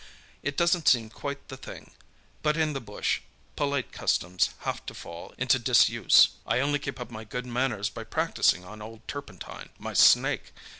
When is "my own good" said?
7.11-7.45